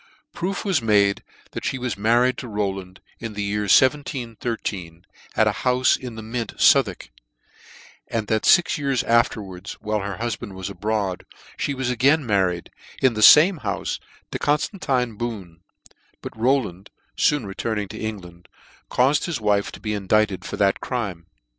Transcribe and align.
Proof 0.33 0.65
was 0.65 0.81
made 0.81 1.23
that 1.51 1.63
flie 1.63 1.77
was 1.77 1.95
married 1.95 2.35
to 2.39 2.47
Row 2.47 2.71
land, 2.71 3.01
in 3.19 3.33
the 3.33 3.43
year 3.43 3.67
1713, 3.69 5.05
at 5.35 5.45
a 5.47 5.51
houfe 5.61 5.95
in 5.95 6.15
the 6.15 6.23
Mint, 6.23 6.59
Southwark, 6.59 7.11
^and 8.11 8.25
that 8.25 8.47
fix 8.47 8.79
years 8.79 9.03
afterwards, 9.03 9.73
while 9.73 9.99
her 9.99 10.17
hufband 10.17 10.53
was 10.55 10.71
abroad,, 10.71 11.23
fhe 11.59 11.75
was 11.75 11.91
again 11.91 12.25
married, 12.25 12.71
in 12.99 13.13
the 13.13 13.21
fame 13.21 13.59
houfe, 13.59 13.99
to 14.31 14.39
Conftantine 14.39 15.19
Boone 15.19 15.59
j 15.59 15.93
but 16.23 16.35
Rowland, 16.35 16.89
foon 17.15 17.45
returning 17.45 17.87
to 17.89 17.99
England, 17.99 18.47
caufed 18.89 19.25
his 19.25 19.39
wife 19.39 19.71
to 19.71 19.79
be 19.79 19.93
indicted 19.93 20.43
for 20.43 20.57
this 20.57 20.73
crime. 20.81 21.27